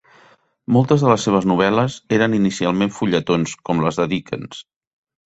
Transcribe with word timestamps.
Moltes 0.77 1.01
de 1.07 1.11
les 1.11 1.25
seves 1.27 1.45
novel·les 1.51 1.97
eren 2.17 2.33
inicialment 2.37 2.95
fulletons, 2.97 3.55
com 3.71 3.85
les 3.85 4.01
de 4.01 4.09
Dickens. 4.15 4.65